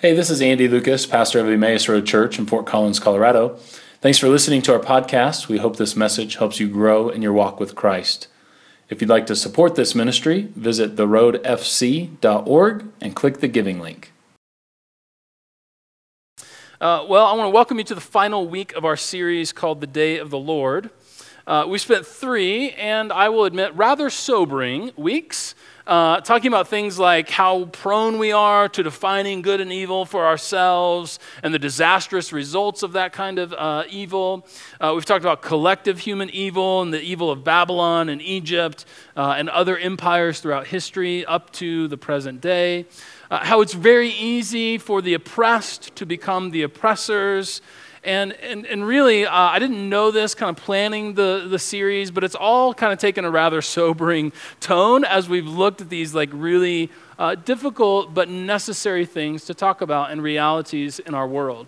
[0.00, 3.56] Hey, this is Andy Lucas, pastor of Emmaus Road Church in Fort Collins, Colorado.
[4.00, 5.48] Thanks for listening to our podcast.
[5.48, 8.28] We hope this message helps you grow in your walk with Christ.
[8.88, 14.12] If you'd like to support this ministry, visit theroadfc.org and click the giving link.
[16.80, 19.80] Uh, well, I want to welcome you to the final week of our series called
[19.80, 20.90] The Day of the Lord.
[21.44, 25.56] Uh, we spent three, and I will admit, rather sobering weeks
[25.88, 30.26] uh, talking about things like how prone we are to defining good and evil for
[30.26, 34.46] ourselves and the disastrous results of that kind of uh, evil.
[34.78, 38.84] Uh, we've talked about collective human evil and the evil of Babylon and Egypt
[39.16, 42.84] uh, and other empires throughout history up to the present day.
[43.30, 47.62] Uh, how it's very easy for the oppressed to become the oppressors.
[48.08, 52.10] And, and, and really, uh, I didn't know this kind of planning the, the series,
[52.10, 56.14] but it's all kind of taken a rather sobering tone as we've looked at these
[56.14, 61.66] like really uh, difficult but necessary things to talk about and realities in our world.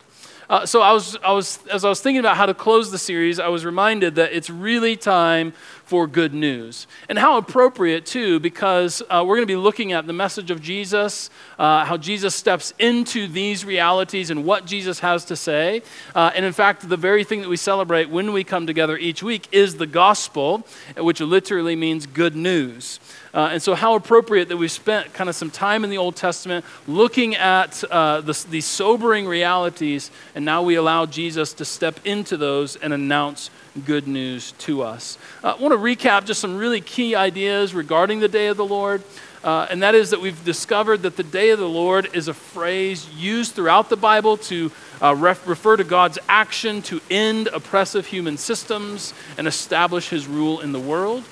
[0.48, 2.98] Uh, so I was, I was, as I was thinking about how to close the
[2.98, 5.52] series, I was reminded that it's really time
[5.90, 6.86] for good news.
[7.08, 10.62] And how appropriate, too, because uh, we're going to be looking at the message of
[10.62, 15.82] Jesus, uh, how Jesus steps into these realities and what Jesus has to say.
[16.14, 19.20] Uh, and in fact, the very thing that we celebrate when we come together each
[19.24, 20.64] week is the gospel,
[20.96, 23.00] which literally means good news.
[23.32, 26.16] Uh, and so, how appropriate that we've spent kind of some time in the Old
[26.16, 32.00] Testament looking at uh, the, these sobering realities, and now we allow Jesus to step
[32.04, 33.50] into those and announce
[33.86, 35.16] good news to us.
[35.44, 38.64] Uh, I want to recap just some really key ideas regarding the day of the
[38.64, 39.02] Lord.
[39.42, 42.34] Uh, and that is that we've discovered that the day of the Lord is a
[42.34, 44.70] phrase used throughout the Bible to
[45.00, 50.60] uh, ref- refer to God's action to end oppressive human systems and establish his rule
[50.60, 51.24] in the world.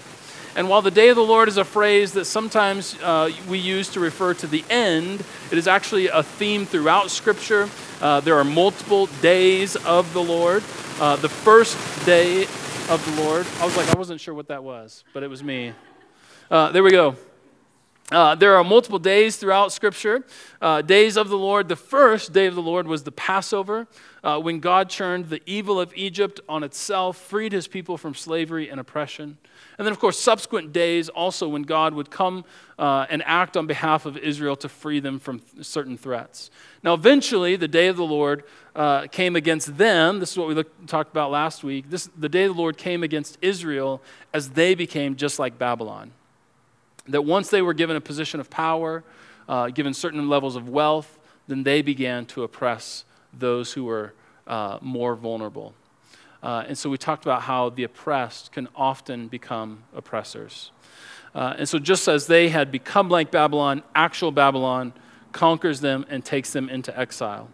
[0.57, 3.91] And while the day of the Lord is a phrase that sometimes uh, we use
[3.91, 7.69] to refer to the end, it is actually a theme throughout Scripture.
[8.01, 10.65] Uh, there are multiple days of the Lord.
[10.99, 11.77] Uh, the first
[12.07, 12.47] day
[12.89, 15.45] of the Lord, I was like, I wasn't sure what that was, but it was
[15.45, 15.73] me.
[16.51, 17.17] Uh, there we go.
[18.11, 20.25] Uh, there are multiple days throughout Scripture,
[20.63, 21.69] uh, days of the Lord.
[21.69, 23.87] The first day of the Lord was the Passover,
[24.25, 28.69] uh, when God turned the evil of Egypt on itself, freed his people from slavery
[28.69, 29.39] and oppression.
[29.79, 32.45] And then, of course, subsequent days also when God would come
[32.79, 36.51] uh, and act on behalf of Israel to free them from certain threats.
[36.83, 40.19] Now, eventually, the day of the Lord uh, came against them.
[40.19, 41.91] This is what we looked, talked about last week.
[41.91, 44.03] This, the day of the Lord came against Israel
[44.35, 46.11] as they became just like Babylon.
[47.07, 49.05] That once they were given a position of power,
[49.49, 54.15] uh, given certain levels of wealth, then they began to oppress those who were
[54.47, 55.75] uh, more vulnerable.
[56.43, 60.71] Uh, and so we talked about how the oppressed can often become oppressors.
[61.35, 64.93] Uh, and so, just as they had become like Babylon, actual Babylon
[65.33, 67.49] conquers them and takes them into exile.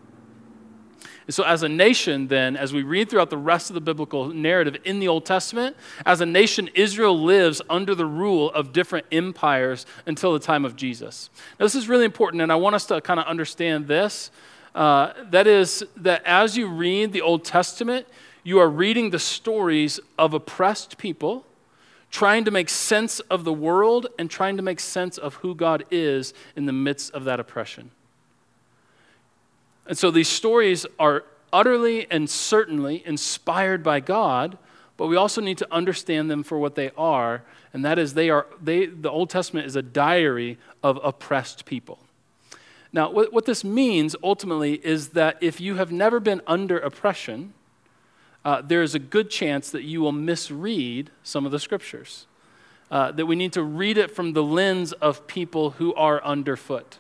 [1.27, 4.29] And so, as a nation, then, as we read throughout the rest of the biblical
[4.29, 9.07] narrative in the Old Testament, as a nation, Israel lives under the rule of different
[9.11, 11.31] empires until the time of Jesus.
[11.59, 14.31] Now, this is really important, and I want us to kind of understand this.
[14.75, 18.07] Uh, that is, that as you read the Old Testament,
[18.43, 21.45] you are reading the stories of oppressed people
[22.11, 25.85] trying to make sense of the world and trying to make sense of who God
[25.91, 27.91] is in the midst of that oppression.
[29.87, 34.59] And so these stories are utterly and certainly inspired by God,
[34.97, 37.43] but we also need to understand them for what they are,
[37.73, 41.99] and that is they are they the Old Testament is a diary of oppressed people.
[42.95, 47.53] Now, what, what this means ultimately is that if you have never been under oppression,
[48.45, 52.29] uh, there is a good chance that you will misread some of the scriptures.
[52.93, 56.99] Uh, that we need to read it from the lens of people who are underfoot.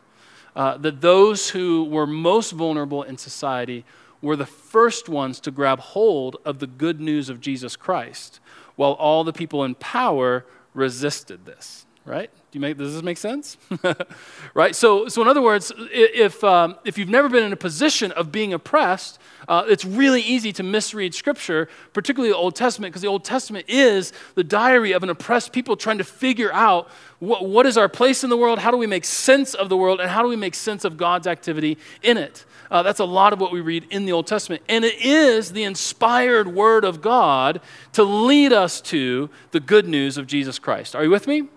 [0.57, 3.85] Uh, that those who were most vulnerable in society
[4.21, 8.41] were the first ones to grab hold of the good news of Jesus Christ,
[8.75, 12.31] while all the people in power resisted this, right?
[12.51, 13.57] Do you make, does this make sense?
[14.55, 14.77] right?
[14.77, 18.31] So, so, in other words, if, um, if you've never been in a position of
[18.31, 19.19] being oppressed,
[19.49, 23.65] uh, it's really easy to misread Scripture, particularly the Old Testament, because the Old Testament
[23.69, 27.89] is the diary of an oppressed people trying to figure out what, what is our
[27.89, 30.29] place in the world, how do we make sense of the world, and how do
[30.29, 32.45] we make sense of God's activity in it.
[32.71, 34.63] Uh, that's a lot of what we read in the Old Testament.
[34.69, 37.61] And it is the inspired Word of God
[37.93, 40.95] to lead us to the good news of Jesus Christ.
[40.95, 41.49] Are you with me?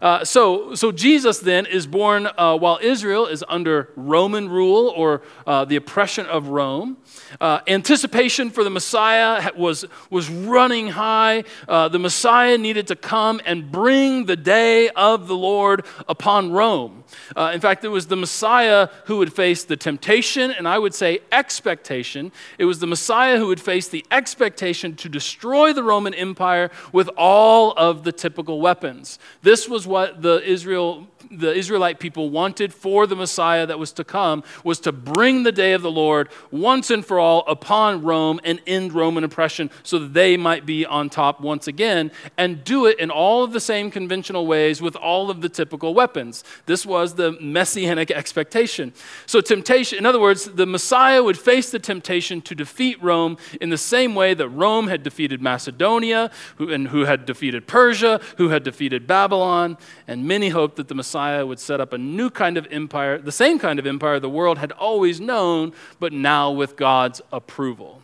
[0.00, 5.22] Uh, so, so Jesus then is born uh, while Israel is under Roman rule or
[5.46, 6.96] uh, the oppression of Rome.
[7.40, 11.44] Uh, anticipation for the Messiah was, was running high.
[11.68, 17.04] Uh, the Messiah needed to come and bring the day of the Lord upon Rome.
[17.36, 20.94] Uh, in fact, it was the Messiah who would face the temptation, and I would
[20.94, 22.32] say expectation.
[22.58, 27.08] It was the Messiah who would face the expectation to destroy the Roman Empire with
[27.16, 29.18] all of the typical weapons.
[29.42, 34.04] This was what the Israel the Israelite people wanted for the Messiah that was to
[34.04, 38.40] come was to bring the day of the Lord once and for all upon Rome
[38.44, 42.86] and end Roman oppression so that they might be on top once again and do
[42.86, 46.44] it in all of the same conventional ways with all of the typical weapons.
[46.66, 48.92] This was the messianic expectation.
[49.26, 53.70] So, temptation, in other words, the Messiah would face the temptation to defeat Rome in
[53.70, 58.50] the same way that Rome had defeated Macedonia, who, and who had defeated Persia, who
[58.50, 62.28] had defeated Babylon, and many hoped that the Messiah Messiah would set up a new
[62.28, 66.50] kind of empire, the same kind of empire the world had always known, but now
[66.50, 68.02] with God's approval.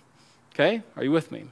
[0.54, 0.82] Okay?
[0.96, 1.44] Are you with me?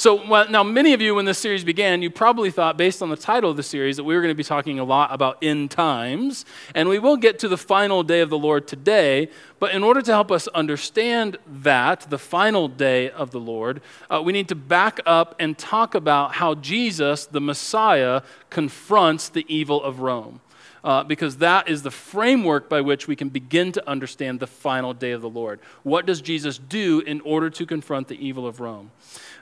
[0.00, 3.10] So, well, now, many of you, when this series began, you probably thought, based on
[3.10, 5.36] the title of the series, that we were going to be talking a lot about
[5.42, 6.46] end times.
[6.74, 9.28] And we will get to the final day of the Lord today.
[9.58, 14.22] But in order to help us understand that, the final day of the Lord, uh,
[14.24, 19.84] we need to back up and talk about how Jesus, the Messiah, confronts the evil
[19.84, 20.40] of Rome.
[20.82, 24.94] Uh, because that is the framework by which we can begin to understand the final
[24.94, 25.60] day of the Lord.
[25.82, 28.90] What does Jesus do in order to confront the evil of Rome?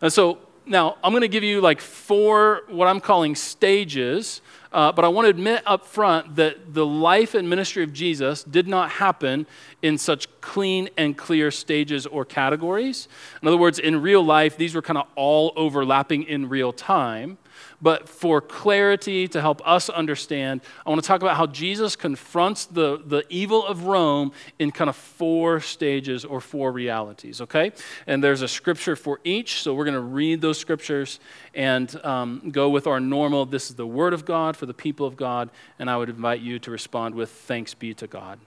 [0.00, 0.38] And so
[0.68, 4.40] now, I'm going to give you like four, what I'm calling stages,
[4.72, 8.44] uh, but I want to admit up front that the life and ministry of Jesus
[8.44, 9.46] did not happen
[9.80, 13.08] in such clean and clear stages or categories.
[13.40, 17.38] In other words, in real life, these were kind of all overlapping in real time.
[17.80, 22.66] But for clarity, to help us understand, I want to talk about how Jesus confronts
[22.66, 27.72] the, the evil of Rome in kind of four stages or four realities, okay?
[28.06, 31.20] And there's a scripture for each, so we're going to read those scriptures
[31.54, 35.06] and um, go with our normal, this is the word of God for the people
[35.06, 38.38] of God, and I would invite you to respond with thanks be to God.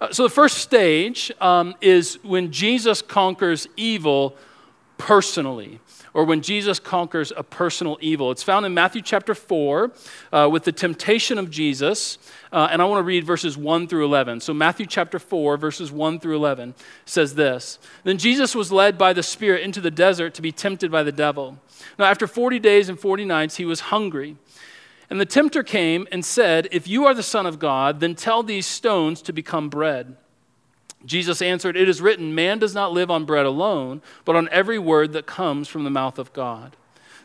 [0.00, 4.36] Uh, so the first stage um, is when Jesus conquers evil
[4.96, 5.80] personally
[6.18, 8.32] or when Jesus conquers a personal evil.
[8.32, 9.92] It's found in Matthew chapter 4
[10.32, 12.18] uh, with the temptation of Jesus.
[12.52, 14.40] Uh, and I want to read verses 1 through 11.
[14.40, 16.74] So, Matthew chapter 4, verses 1 through 11
[17.04, 20.90] says this Then Jesus was led by the Spirit into the desert to be tempted
[20.90, 21.56] by the devil.
[22.00, 24.36] Now, after 40 days and 40 nights, he was hungry.
[25.08, 28.42] And the tempter came and said, If you are the Son of God, then tell
[28.42, 30.16] these stones to become bread.
[31.04, 34.78] Jesus answered, It is written, Man does not live on bread alone, but on every
[34.78, 36.76] word that comes from the mouth of God.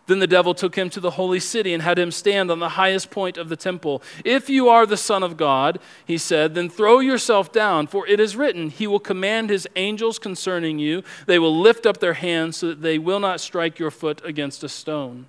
[0.06, 2.70] Then the devil took him to the holy city and had him stand on the
[2.70, 4.04] highest point of the temple.
[4.25, 8.20] If you are the Son of God, he said, then throw yourself down, for it
[8.20, 11.04] is written, He will command His angels concerning you.
[11.26, 14.64] They will lift up their hands so that they will not strike your foot against
[14.64, 15.28] a stone.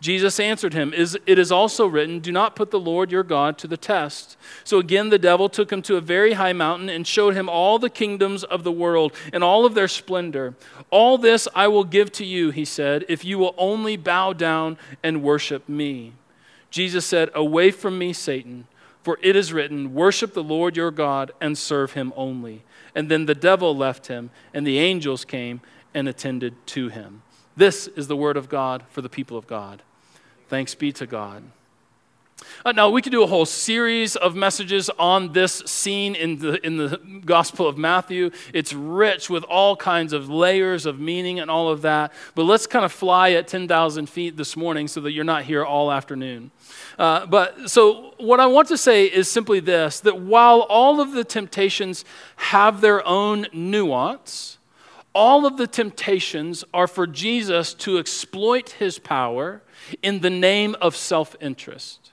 [0.00, 3.66] Jesus answered him, It is also written, Do not put the Lord your God to
[3.66, 4.36] the test.
[4.62, 7.78] So again, the devil took him to a very high mountain and showed him all
[7.78, 10.54] the kingdoms of the world and all of their splendor.
[10.90, 14.76] All this I will give to you, he said, if you will only bow down
[15.02, 16.12] and worship me.
[16.70, 18.66] Jesus said, Away from me, Satan,
[19.02, 22.62] for it is written, Worship the Lord your God and serve him only.
[22.94, 25.60] And then the devil left him, and the angels came
[25.94, 27.22] and attended to him.
[27.56, 29.82] This is the word of God for the people of God.
[30.48, 31.44] Thanks be to God.
[32.64, 36.64] Uh, now, we could do a whole series of messages on this scene in the,
[36.66, 38.30] in the Gospel of Matthew.
[38.52, 42.12] It's rich with all kinds of layers of meaning and all of that.
[42.34, 45.64] But let's kind of fly at 10,000 feet this morning so that you're not here
[45.64, 46.50] all afternoon.
[46.98, 51.12] Uh, but so, what I want to say is simply this that while all of
[51.12, 52.04] the temptations
[52.36, 54.58] have their own nuance,
[55.14, 59.62] all of the temptations are for Jesus to exploit his power
[60.02, 62.12] in the name of self interest.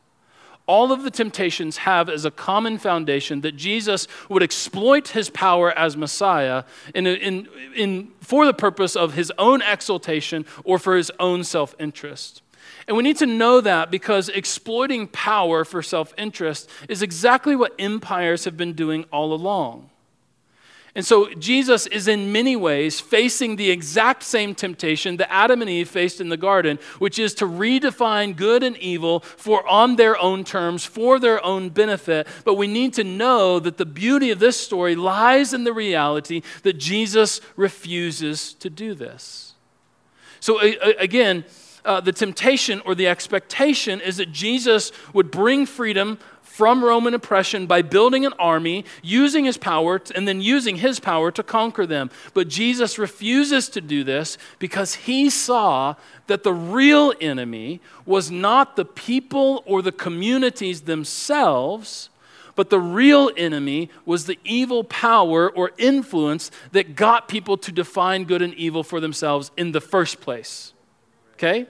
[0.67, 5.77] All of the temptations have as a common foundation that Jesus would exploit his power
[5.77, 11.11] as Messiah in, in, in, for the purpose of his own exaltation or for his
[11.19, 12.43] own self interest.
[12.87, 17.73] And we need to know that because exploiting power for self interest is exactly what
[17.79, 19.89] empires have been doing all along.
[20.93, 25.69] And so Jesus is in many ways facing the exact same temptation that Adam and
[25.69, 30.17] Eve faced in the garden, which is to redefine good and evil for on their
[30.17, 32.27] own terms, for their own benefit.
[32.43, 36.41] But we need to know that the beauty of this story lies in the reality
[36.63, 39.53] that Jesus refuses to do this.
[40.41, 41.45] So again,
[41.85, 46.19] uh, the temptation or the expectation is that Jesus would bring freedom
[46.51, 51.31] from Roman oppression by building an army, using his power, and then using his power
[51.31, 52.11] to conquer them.
[52.33, 55.95] But Jesus refuses to do this because he saw
[56.27, 62.09] that the real enemy was not the people or the communities themselves,
[62.55, 68.25] but the real enemy was the evil power or influence that got people to define
[68.25, 70.73] good and evil for themselves in the first place.
[71.35, 71.65] Okay?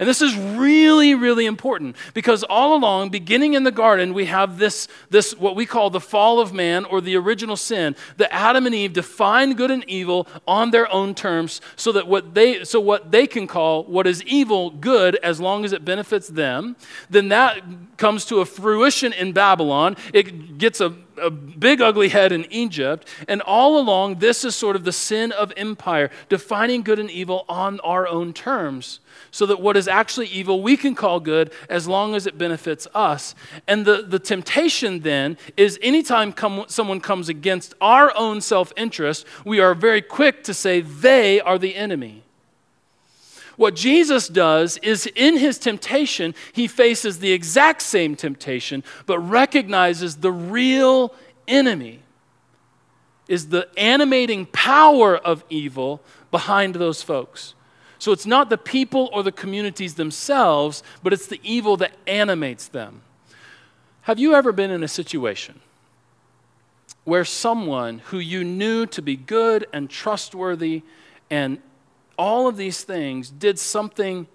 [0.00, 4.58] And this is really, really important because all along, beginning in the garden, we have
[4.58, 7.94] this, this what we call the fall of man or the original sin.
[8.16, 12.32] That Adam and Eve define good and evil on their own terms so that what
[12.32, 16.28] they so what they can call what is evil good as long as it benefits
[16.28, 16.76] them,
[17.10, 17.62] then that
[17.98, 19.98] comes to a fruition in Babylon.
[20.14, 23.06] It gets a a big ugly head in Egypt.
[23.28, 27.44] And all along, this is sort of the sin of empire, defining good and evil
[27.48, 29.00] on our own terms,
[29.30, 32.86] so that what is actually evil we can call good as long as it benefits
[32.94, 33.34] us.
[33.66, 39.26] And the, the temptation then is anytime come, someone comes against our own self interest,
[39.44, 42.24] we are very quick to say they are the enemy.
[43.60, 50.16] What Jesus does is in his temptation, he faces the exact same temptation, but recognizes
[50.16, 51.14] the real
[51.46, 52.00] enemy
[53.28, 56.00] is the animating power of evil
[56.30, 57.52] behind those folks.
[57.98, 62.66] So it's not the people or the communities themselves, but it's the evil that animates
[62.66, 63.02] them.
[64.04, 65.60] Have you ever been in a situation
[67.04, 70.80] where someone who you knew to be good and trustworthy
[71.28, 71.60] and
[72.20, 74.26] all of these things did something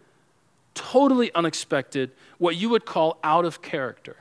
[0.74, 4.18] totally unexpected, what you would call out of character.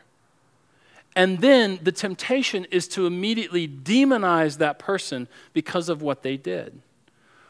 [1.16, 6.78] And then the temptation is to immediately demonize that person because of what they did.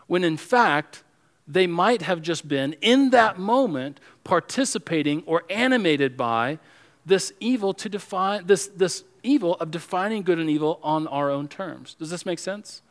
[0.07, 1.03] When in fact,
[1.49, 6.61] they might have just been, in that moment, participating or animated by
[7.05, 11.49] this evil to define this, this evil of defining good and evil on our own
[11.49, 11.95] terms.
[11.95, 12.83] Does this make sense?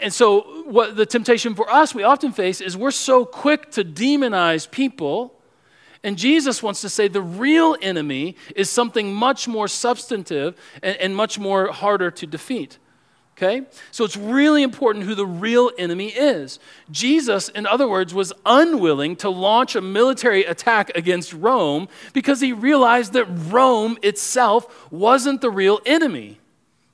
[0.00, 3.84] And so, what the temptation for us we often face is we're so quick to
[3.84, 5.34] demonize people.
[6.02, 11.14] And Jesus wants to say the real enemy is something much more substantive and, and,
[11.14, 12.78] much more harder to defeat.
[13.36, 13.66] Okay?
[13.90, 16.58] So it's really important who the real enemy is.
[16.90, 22.52] Jesus, in other words, was unwilling to launch a military attack against Rome because he
[22.52, 26.38] realized that Rome itself wasn't the real enemy.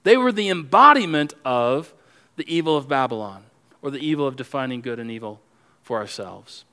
[0.04, 1.92] They were the embodiment of
[2.37, 3.45] the evil of Babylon
[3.83, 5.40] or the evil of defining good and evil
[5.83, 6.64] for ourselves.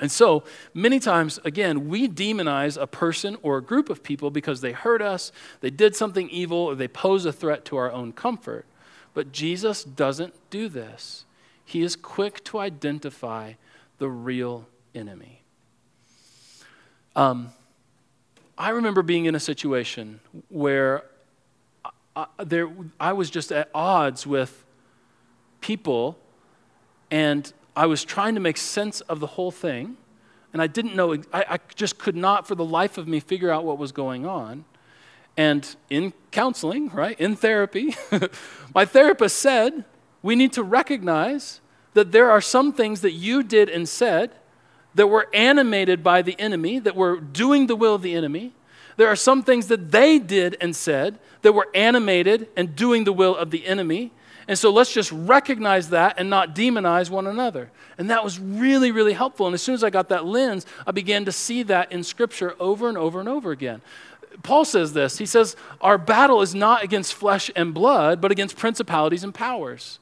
[0.00, 4.60] And so, many times, again, we demonize a person or a group of people because
[4.60, 8.12] they hurt us, they did something evil, or they pose a threat to our own
[8.12, 8.66] comfort.
[9.14, 11.24] But Jesus doesn't do this.
[11.64, 13.54] He is quick to identify
[13.98, 15.42] the real enemy.
[17.16, 17.50] Um,
[18.56, 21.02] I remember being in a situation where
[22.14, 24.64] I, there, I was just at odds with
[25.60, 26.18] people,
[27.10, 29.96] and I was trying to make sense of the whole thing,
[30.52, 33.50] and I didn't know, I, I just could not for the life of me figure
[33.50, 34.64] out what was going on.
[35.36, 37.94] And in counseling, right, in therapy,
[38.74, 39.84] my therapist said,
[40.22, 41.60] we need to recognize
[41.94, 44.32] that there are some things that you did and said
[44.94, 48.52] that were animated by the enemy, that were doing the will of the enemy.
[48.96, 53.12] There are some things that they did and said that were animated and doing the
[53.12, 54.10] will of the enemy.
[54.48, 57.70] And so let's just recognize that and not demonize one another.
[57.98, 59.46] And that was really, really helpful.
[59.46, 62.56] And as soon as I got that lens, I began to see that in Scripture
[62.58, 63.82] over and over and over again.
[64.42, 68.56] Paul says this He says, Our battle is not against flesh and blood, but against
[68.56, 70.00] principalities and powers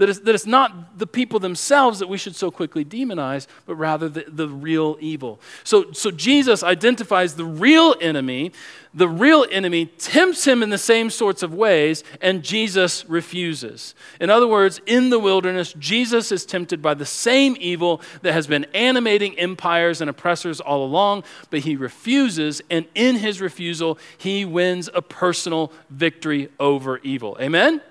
[0.00, 3.74] that it's, that it's not the people themselves that we should so quickly demonize, but
[3.74, 5.38] rather the, the real evil.
[5.62, 8.52] So, so Jesus identifies the real enemy.
[8.94, 13.94] The real enemy tempts him in the same sorts of ways, and Jesus refuses.
[14.22, 18.46] In other words, in the wilderness, Jesus is tempted by the same evil that has
[18.46, 24.46] been animating empires and oppressors all along, but he refuses, and in his refusal, he
[24.46, 27.36] wins a personal victory over evil.
[27.38, 27.82] Amen?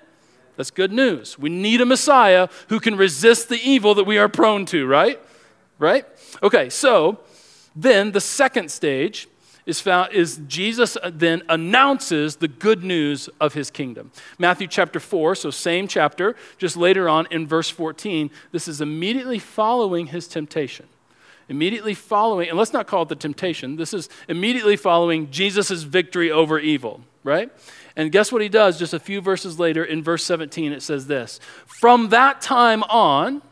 [0.60, 1.38] That's good news.
[1.38, 5.18] We need a Messiah who can resist the evil that we are prone to, right?
[5.78, 6.04] Right?
[6.42, 7.20] Okay, so
[7.74, 9.26] then the second stage
[9.64, 14.12] is found is Jesus then announces the good news of his kingdom.
[14.38, 19.38] Matthew chapter 4, so same chapter, just later on in verse 14, this is immediately
[19.38, 20.84] following his temptation.
[21.48, 26.30] Immediately following, and let's not call it the temptation, this is immediately following Jesus' victory
[26.30, 27.50] over evil, right?
[27.96, 30.72] And guess what he does just a few verses later in verse 17?
[30.72, 33.42] It says this From that time on,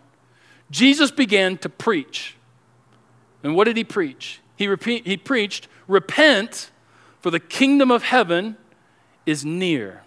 [0.71, 2.37] Jesus began to preach.
[3.43, 4.41] And what did he preach?
[4.57, 6.71] He, repeat, he preached, Repent,
[7.21, 8.57] for the kingdom of heaven
[9.27, 10.03] is near.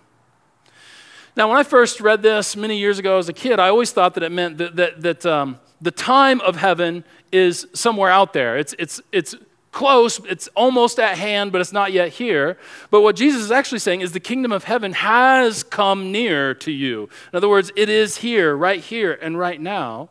[1.36, 4.16] Now, when I first read this many years ago as a kid, I always thought
[4.16, 8.58] that it meant that, that, that um, the time of heaven is somewhere out there.
[8.58, 9.36] It's, it's, it's
[9.72, 12.58] close, it's almost at hand, but it's not yet here.
[12.90, 16.72] But what Jesus is actually saying is the kingdom of heaven has come near to
[16.72, 17.10] you.
[17.32, 20.10] In other words, it is here, right here, and right now.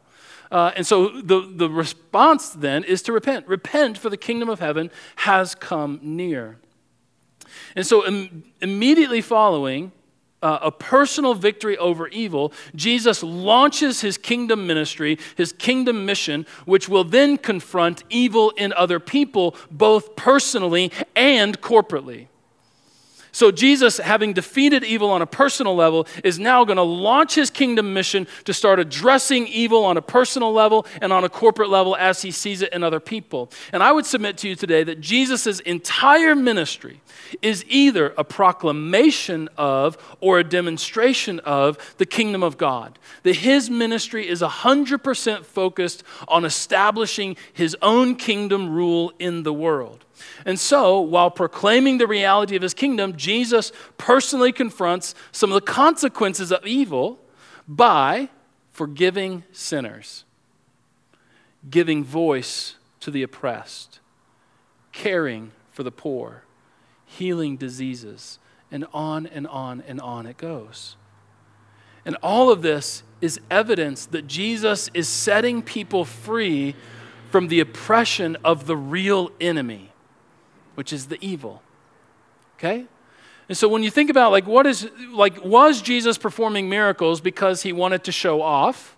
[0.51, 3.47] Uh, and so the, the response then is to repent.
[3.47, 6.59] Repent, for the kingdom of heaven has come near.
[7.77, 9.93] And so Im- immediately following
[10.43, 16.89] uh, a personal victory over evil, Jesus launches his kingdom ministry, his kingdom mission, which
[16.89, 22.30] will then confront evil in other people, both personally and corporately.
[23.33, 27.51] So, Jesus, having defeated evil on a personal level, is now going to launch his
[27.51, 31.97] kingdom mission to start addressing evil on a personal level and on a corporate level
[31.97, 33.51] as he sees it in other people.
[33.73, 37.01] And I would submit to you today that Jesus' entire ministry
[37.43, 42.99] is either a proclamation of or a demonstration of the kingdom of God.
[43.23, 50.05] That his ministry is 100% focused on establishing his own kingdom rule in the world.
[50.45, 55.73] And so, while proclaiming the reality of his kingdom, Jesus personally confronts some of the
[55.73, 57.19] consequences of evil
[57.69, 58.31] by
[58.73, 60.25] forgiving sinners,
[61.69, 64.01] giving voice to the oppressed,
[64.93, 66.45] caring for the poor,
[67.05, 68.39] healing diseases,
[68.71, 70.97] and on and on and on it goes.
[72.05, 76.75] And all of this is evidence that Jesus is setting people free
[77.31, 79.90] from the oppression of the real enemy
[80.75, 81.63] which is the evil.
[82.57, 82.87] Okay?
[83.49, 87.63] And so when you think about like what is like was Jesus performing miracles because
[87.63, 88.97] he wanted to show off?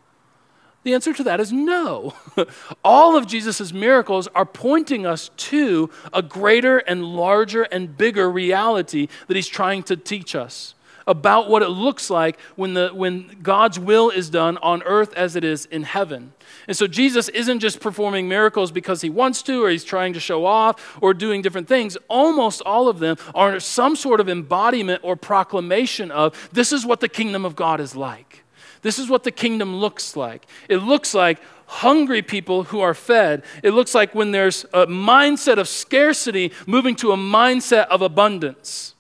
[0.83, 2.15] The answer to that is no.
[2.85, 9.09] All of Jesus' miracles are pointing us to a greater and larger and bigger reality
[9.29, 10.75] that he's trying to teach us
[11.07, 15.37] about what it looks like when, the, when God's will is done on earth as
[15.37, 16.33] it is in heaven.
[16.69, 20.21] And so Jesus isn't just performing miracles because he wants to or he's trying to
[20.21, 21.97] show off or doing different things.
[22.09, 27.01] Almost all of them are some sort of embodiment or proclamation of this is what
[27.01, 28.45] the kingdom of God is like.
[28.83, 30.47] This is what the kingdom looks like.
[30.69, 33.43] It looks like hungry people who are fed.
[33.63, 38.95] It looks like when there's a mindset of scarcity moving to a mindset of abundance.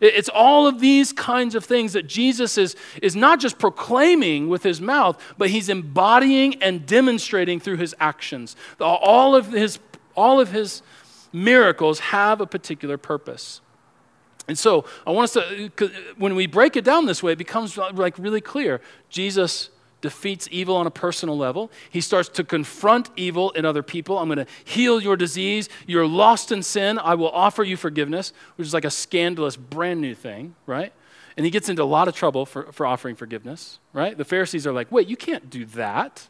[0.00, 4.62] It's all of these kinds of things that Jesus is, is not just proclaiming with
[4.62, 8.56] his mouth, but he's embodying and demonstrating through his actions.
[8.80, 9.78] All of his,
[10.16, 10.82] all of his
[11.32, 13.60] miracles have a particular purpose.
[14.48, 17.76] And so I want us to, when we break it down this way, it becomes
[17.76, 18.80] like really clear.
[19.10, 19.68] Jesus
[20.00, 21.70] defeats evil on a personal level.
[21.90, 24.18] He starts to confront evil in other people.
[24.18, 25.68] I'm going to heal your disease.
[25.86, 26.98] You're lost in sin.
[26.98, 30.92] I will offer you forgiveness, which is like a scandalous, brand new thing, right?
[31.36, 34.16] And he gets into a lot of trouble for, for offering forgiveness, right?
[34.16, 36.28] The Pharisees are like, wait, you can't do that.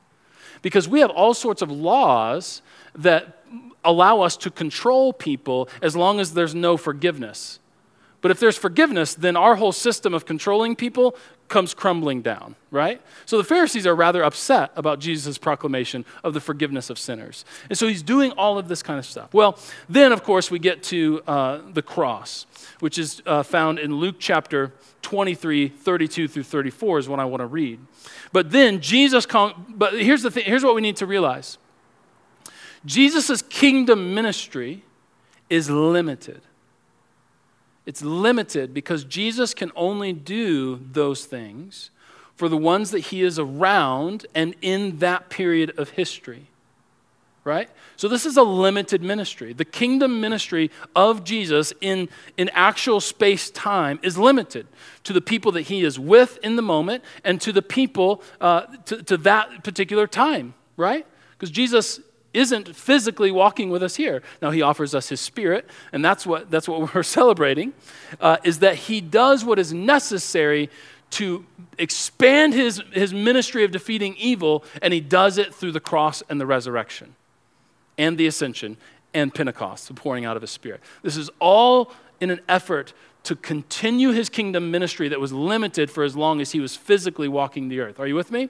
[0.63, 2.63] Because we have all sorts of laws
[2.95, 3.45] that
[3.85, 7.61] allow us to control people as long as there's no forgiveness.
[8.21, 11.17] But if there's forgiveness, then our whole system of controlling people
[11.49, 13.03] comes crumbling down, right?
[13.27, 17.45] So the Pharisees are rather upset about Jesus' proclamation of the forgiveness of sinners.
[17.69, 19.35] And so he's doing all of this kind of stuff.
[19.35, 22.47] Well, then, of course, we get to uh, the cross,
[22.79, 27.41] which is uh, found in Luke chapter 23, 32 through 34 is what I want
[27.41, 27.81] to read.
[28.33, 31.59] But then Jesus, con- but here's the thing, here's what we need to realize
[32.85, 34.85] Jesus' kingdom ministry
[35.49, 36.43] is limited.
[37.87, 41.91] It's limited because Jesus can only do those things
[42.37, 46.47] for the ones that he is around and in that period of history.
[47.43, 47.71] Right?
[47.97, 49.55] So, this is a limited ministry.
[49.55, 54.67] The kingdom ministry of Jesus in, in actual space time is limited
[55.05, 58.67] to the people that he is with in the moment and to the people uh,
[58.85, 61.07] to, to that particular time, right?
[61.33, 62.01] Because Jesus
[62.33, 64.23] isn't physically walking with us here.
[64.41, 67.73] Now, he offers us his spirit, and that's what, that's what we're celebrating,
[68.21, 70.71] uh, is that he does what is necessary
[71.11, 71.45] to
[71.79, 76.41] expand his, his ministry of defeating evil, and he does it through the cross and
[76.41, 77.15] the resurrection,
[77.99, 78.77] and the ascension,
[79.13, 80.81] and Pentecost, the pouring out of his spirit.
[81.03, 82.93] This is all in an effort
[83.25, 87.29] to continue his kingdom ministry that was limited for as long as he was physically
[87.29, 88.01] walking the earth.
[88.01, 88.49] Are you with me?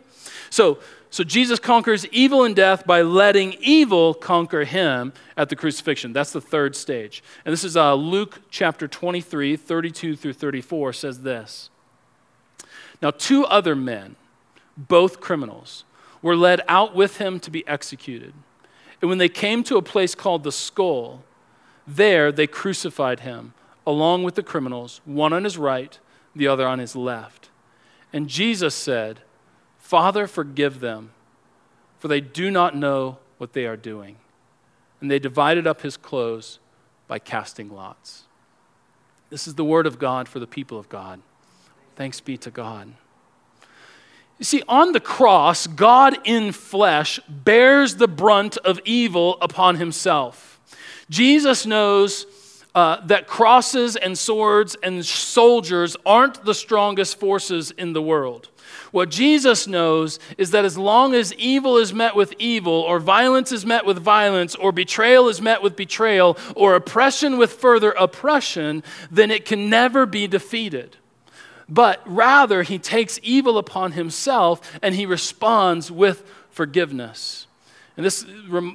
[0.49, 0.79] So,
[1.11, 6.12] so Jesus conquers evil and death by letting evil conquer him at the crucifixion.
[6.12, 7.23] That's the third stage.
[7.44, 11.68] And this is uh, Luke chapter 23, 32 through 34 says this.
[13.03, 14.14] Now, two other men,
[14.77, 15.85] both criminals,
[16.23, 18.33] were led out with him to be executed.
[19.01, 21.25] And when they came to a place called the skull,
[21.87, 23.55] there they crucified him
[23.87, 25.99] along with the criminals, one on his right,
[26.37, 27.49] the other on his left.
[28.12, 29.20] And Jesus said,
[29.90, 31.11] Father, forgive them,
[31.98, 34.18] for they do not know what they are doing.
[35.00, 36.61] and they divided up his clothes
[37.09, 38.22] by casting lots.
[39.31, 41.20] This is the word of God for the people of God.
[41.96, 42.92] Thanks be to God.
[44.38, 50.61] You see, on the cross, God in flesh bears the brunt of evil upon himself.
[51.11, 52.26] Jesus knows
[52.76, 58.50] uh, that crosses and swords and soldiers aren't the strongest forces in the world.
[58.91, 63.53] What Jesus knows is that as long as evil is met with evil, or violence
[63.53, 68.83] is met with violence, or betrayal is met with betrayal, or oppression with further oppression,
[69.11, 70.97] then it can never be defeated
[71.71, 77.47] but rather he takes evil upon himself and he responds with forgiveness.
[77.96, 78.24] And this,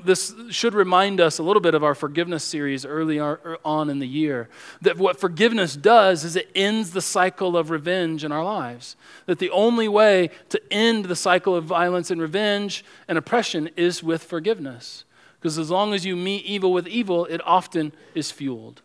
[0.04, 4.00] this should remind us a little bit of our forgiveness series early er, on in
[4.00, 4.50] the year.
[4.82, 8.96] That what forgiveness does is it ends the cycle of revenge in our lives.
[9.26, 14.04] That the only way to end the cycle of violence and revenge and oppression is
[14.04, 15.06] with forgiveness.
[15.40, 18.82] Because as long as you meet evil with evil, it often is fueled.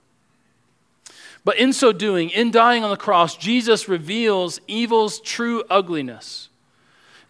[1.43, 6.50] But in so doing, in dying on the cross, Jesus reveals evil's true ugliness.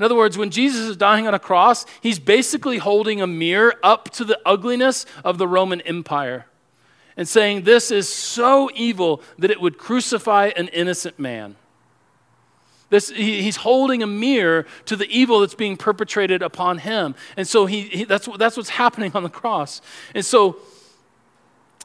[0.01, 3.75] In other words, when Jesus is dying on a cross, he's basically holding a mirror
[3.83, 6.47] up to the ugliness of the Roman Empire
[7.19, 11.57] and saying, This is so evil that it would crucify an innocent man.
[12.89, 17.15] This, he, he's holding a mirror to the evil that's being perpetrated upon him.
[17.37, 19.83] And so he, he, that's, that's what's happening on the cross.
[20.15, 20.57] And so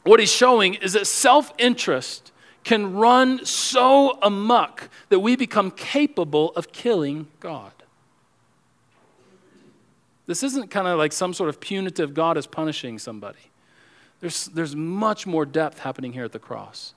[0.04, 2.32] what he's showing is that self interest
[2.64, 7.74] can run so amuck that we become capable of killing God.
[10.28, 13.40] This isn't kind of like some sort of punitive God is punishing somebody.
[14.22, 16.94] There's, there's much more depth happening here at the cross.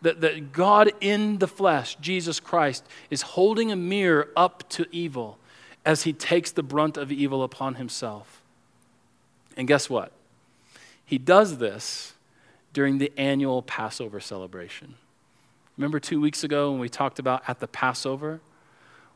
[0.00, 5.38] That, that God in the flesh, Jesus Christ, is holding a mirror up to evil
[5.84, 8.42] as he takes the brunt of evil upon himself.
[9.56, 10.12] And guess what?
[11.04, 12.14] He does this
[12.72, 14.94] during the annual Passover celebration.
[15.76, 18.40] Remember two weeks ago when we talked about at the Passover?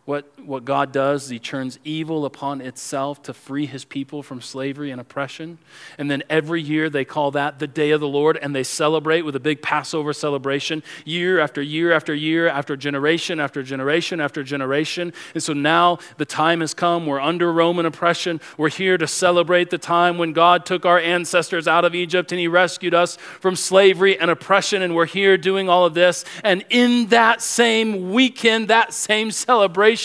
[0.06, 4.40] What, what God does is He turns evil upon itself to free His people from
[4.40, 5.58] slavery and oppression.
[5.98, 9.22] And then every year they call that the Day of the Lord, and they celebrate
[9.22, 14.44] with a big Passover celebration year after year after year, after generation after generation after
[14.44, 15.12] generation.
[15.34, 17.06] And so now the time has come.
[17.06, 18.40] We're under Roman oppression.
[18.56, 22.38] We're here to celebrate the time when God took our ancestors out of Egypt and
[22.38, 24.82] He rescued us from slavery and oppression.
[24.82, 26.24] And we're here doing all of this.
[26.44, 29.95] And in that same weekend, that same celebration,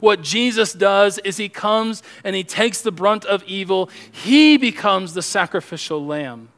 [0.00, 3.90] what Jesus does is he comes and he takes the brunt of evil.
[4.10, 6.48] He becomes the sacrificial lamb.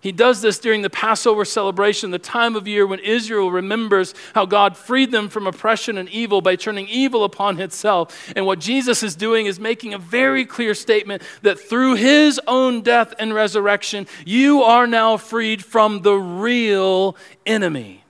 [0.00, 4.46] He does this during the Passover celebration, the time of year when Israel remembers how
[4.46, 8.32] God freed them from oppression and evil by turning evil upon itself.
[8.34, 12.80] And what Jesus is doing is making a very clear statement that through his own
[12.80, 18.02] death and resurrection, you are now freed from the real enemy.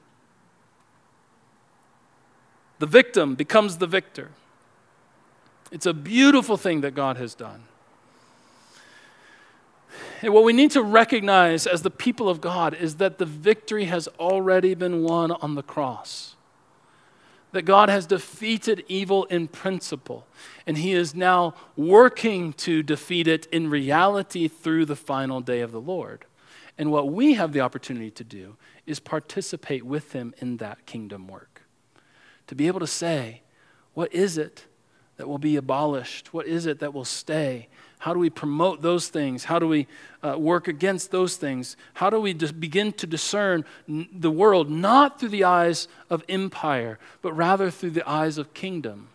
[2.80, 4.30] The victim becomes the victor.
[5.70, 7.64] It's a beautiful thing that God has done.
[10.22, 13.84] And what we need to recognize as the people of God is that the victory
[13.84, 16.36] has already been won on the cross.
[17.52, 20.26] That God has defeated evil in principle,
[20.66, 25.70] and He is now working to defeat it in reality through the final day of
[25.70, 26.24] the Lord.
[26.78, 31.28] And what we have the opportunity to do is participate with Him in that kingdom
[31.28, 31.49] work
[32.50, 33.42] to be able to say,
[33.94, 34.66] what is it
[35.18, 36.34] that will be abolished?
[36.34, 37.68] What is it that will stay?
[38.00, 39.44] How do we promote those things?
[39.44, 39.86] How do we
[40.20, 41.76] uh, work against those things?
[41.94, 46.98] How do we begin to discern n- the world not through the eyes of empire,
[47.22, 49.10] but rather through the eyes of kingdom?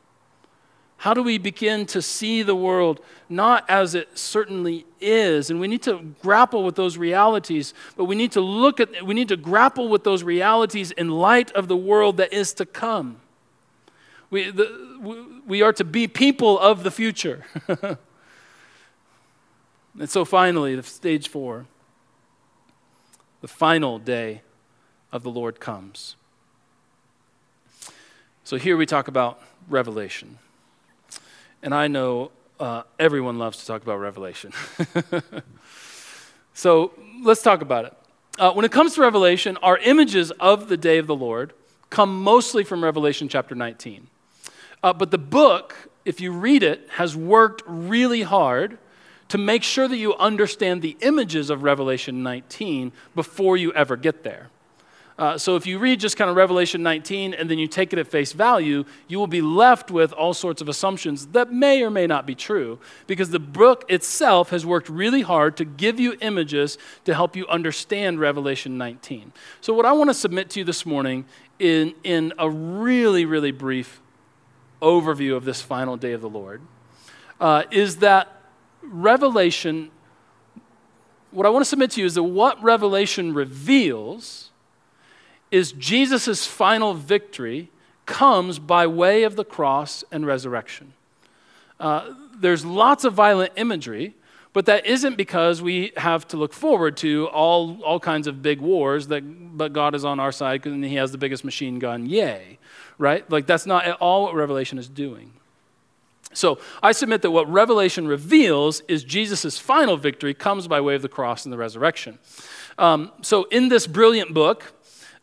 [0.95, 5.49] How do we begin to see the world not as it certainly is?
[5.49, 9.13] And we need to grapple with those realities, but we need to look at, we
[9.13, 13.17] need to grapple with those realities in light of the world that is to come.
[14.35, 17.45] We, the, we are to be people of the future.
[19.97, 21.67] and so finally, the stage four,
[23.39, 24.41] the final day
[25.13, 26.17] of the Lord comes.
[28.43, 30.37] So here we talk about Revelation.
[31.63, 34.51] And I know uh, everyone loves to talk about Revelation.
[36.53, 36.91] so
[37.23, 37.93] let's talk about it.
[38.37, 41.53] Uh, when it comes to Revelation, our images of the day of the Lord
[41.89, 44.07] come mostly from Revelation chapter 19.
[44.83, 48.77] Uh, but the book, if you read it, has worked really hard
[49.29, 54.23] to make sure that you understand the images of Revelation 19 before you ever get
[54.23, 54.49] there.
[55.17, 57.99] Uh, so if you read just kind of Revelation 19 and then you take it
[57.99, 61.89] at face value, you will be left with all sorts of assumptions that may or
[61.89, 66.17] may not be true because the book itself has worked really hard to give you
[66.19, 69.31] images to help you understand Revelation 19.
[69.61, 71.23] So what I want to submit to you this morning
[71.59, 74.01] in, in a really, really brief
[74.81, 76.61] overview of this final day of the Lord
[77.39, 78.41] uh, is that
[78.81, 79.91] Revelation,
[81.31, 84.51] what I want to submit to you is that what Revelation reveals
[85.51, 87.69] is Jesus' final victory
[88.05, 90.93] comes by way of the cross and resurrection.
[91.79, 94.13] Uh, there's lots of violent imagery,
[94.53, 98.61] but that isn't because we have to look forward to all, all kinds of big
[98.61, 102.05] wars, that, but God is on our side and he has the biggest machine gun,
[102.05, 102.57] yay,
[102.97, 103.29] right?
[103.29, 105.33] Like that's not at all what Revelation is doing.
[106.33, 111.01] So I submit that what Revelation reveals is Jesus' final victory comes by way of
[111.01, 112.19] the cross and the resurrection.
[112.77, 114.73] Um, so in this brilliant book,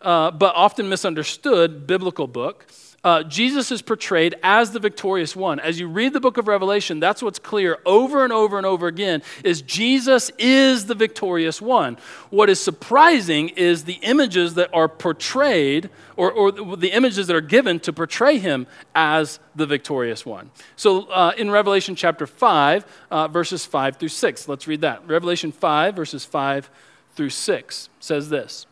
[0.01, 2.67] uh, but often misunderstood biblical book,
[3.05, 5.59] uh, Jesus is portrayed as the victorious one.
[5.59, 8.87] As you read the book of Revelation, that's what's clear over and over and over
[8.87, 11.99] again is Jesus is the victorious one.
[12.31, 17.41] What is surprising is the images that are portrayed or, or the images that are
[17.41, 20.53] given to portray him as the victorious one.
[20.77, 25.07] So uh, in Revelation chapter 5, uh, verses 5 through 6, let's read that.
[25.09, 26.71] Revelation 5, verses 5
[27.17, 28.67] through 6 says this.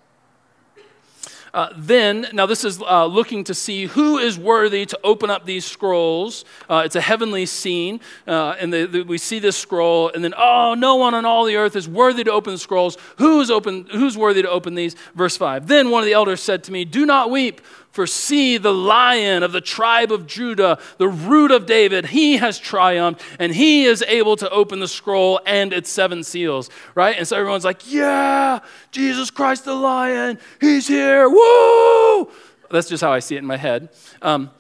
[1.53, 5.45] Uh, then, now this is uh, looking to see who is worthy to open up
[5.45, 6.45] these scrolls.
[6.69, 10.35] Uh, it's a heavenly scene, uh, and the, the, we see this scroll, and then,
[10.37, 12.97] oh, no one on all the earth is worthy to open the scrolls.
[13.17, 14.95] Who's, open, who's worthy to open these?
[15.15, 15.67] Verse 5.
[15.67, 17.61] Then one of the elders said to me, Do not weep.
[17.91, 22.57] For see, the lion of the tribe of Judah, the root of David, he has
[22.59, 27.17] triumphed, and he is able to open the scroll and its seven seals, right?
[27.19, 28.61] And so everyone's like, yeah,
[28.93, 32.31] Jesus Christ the lion, he's here, woo!
[32.71, 33.89] That's just how I see it in my head.
[34.23, 34.51] Um,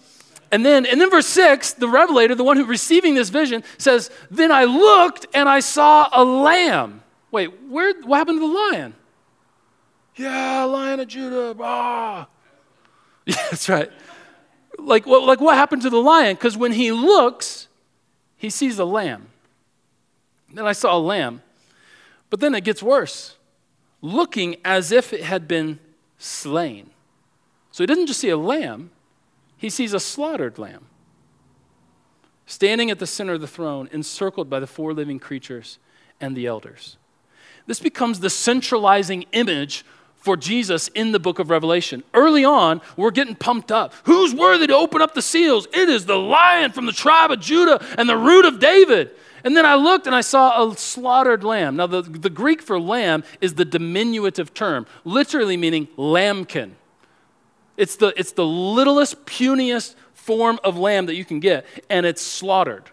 [0.50, 4.10] and then, and then verse 6, the revelator, the one who receiving this vision, says,
[4.32, 7.04] Then I looked and I saw a lamb.
[7.30, 8.94] Wait, where, what happened to the lion?
[10.16, 11.54] Yeah, lion of Judah.
[11.60, 12.26] Ah.
[13.36, 13.90] Yeah, that's right.
[14.78, 16.34] Like, what, like what happened to the lion?
[16.34, 17.68] Because when he looks,
[18.36, 19.28] he sees a lamb.
[20.52, 21.42] Then I saw a lamb.
[22.28, 23.36] But then it gets worse
[24.02, 25.78] looking as if it had been
[26.18, 26.90] slain.
[27.70, 28.90] So he doesn't just see a lamb,
[29.56, 30.86] he sees a slaughtered lamb.
[32.46, 35.78] Standing at the center of the throne, encircled by the four living creatures
[36.20, 36.96] and the elders.
[37.66, 39.84] This becomes the centralizing image
[40.20, 42.04] for Jesus in the book of Revelation.
[42.14, 43.92] Early on, we're getting pumped up.
[44.04, 45.66] Who's worthy to open up the seals?
[45.72, 49.10] It is the lion from the tribe of Judah and the root of David.
[49.42, 51.76] And then I looked and I saw a slaughtered lamb.
[51.76, 56.76] Now, the, the Greek for lamb is the diminutive term, literally meaning lambkin.
[57.78, 62.20] It's the, it's the littlest, puniest form of lamb that you can get, and it's
[62.20, 62.90] slaughtered.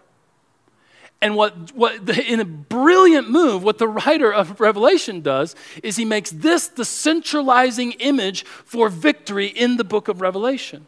[1.20, 6.04] And what, what in a brilliant move, what the writer of Revelation does is he
[6.04, 10.86] makes this the centralizing image for victory in the book of Revelation.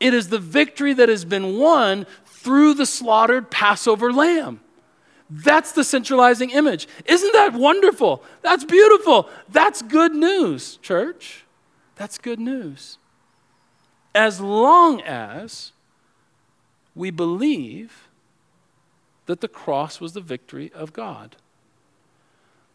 [0.00, 4.60] It is the victory that has been won through the slaughtered Passover lamb.
[5.30, 6.88] That's the centralizing image.
[7.06, 8.22] Isn't that wonderful?
[8.42, 9.28] That's beautiful.
[9.48, 11.44] That's good news, church.
[11.96, 12.98] That's good news.
[14.14, 15.72] As long as
[16.94, 18.03] we believe
[19.26, 21.36] that the cross was the victory of God.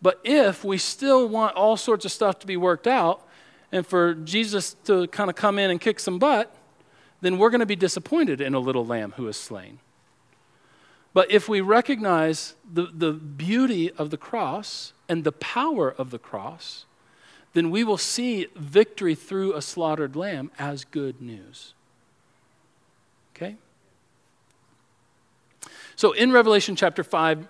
[0.02, 3.26] But if we still want all sorts of stuff to be worked out
[3.72, 6.56] and for Jesus to kind of come in and kick some butt,
[7.22, 9.80] then we're going to be disappointed in a little lamb who is slain.
[11.14, 16.20] But if we recognize the, the beauty of the cross and the power of the
[16.20, 16.86] cross,
[17.54, 21.74] then we will see victory through a slaughtered lamb as good news.
[23.36, 23.56] Okay?
[26.00, 27.46] So in Revelation chapter 5,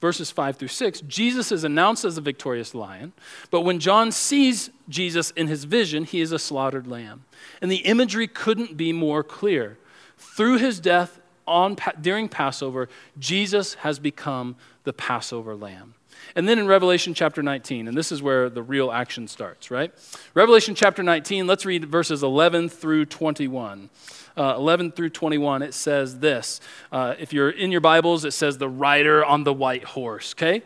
[0.00, 3.12] verses 5 through 6, Jesus is announced as a victorious lion,
[3.50, 7.24] but when John sees Jesus in his vision, he is a slaughtered lamb.
[7.60, 9.76] And the imagery couldn't be more clear.
[10.16, 15.94] Through his death on, during Passover, Jesus has become the Passover lamb.
[16.34, 19.92] And then in Revelation chapter 19, and this is where the real action starts, right?
[20.34, 23.90] Revelation chapter 19, let's read verses 11 through 21
[24.36, 26.60] uh, 11 through 21, it says this.
[26.90, 30.62] Uh, if you're in your Bibles, it says the rider on the white horse, okay?